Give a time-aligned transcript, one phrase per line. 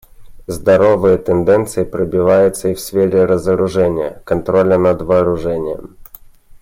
[0.47, 5.89] Здоровые тенденции пробиваются и в сфере разоружения, контроля над вооружениями.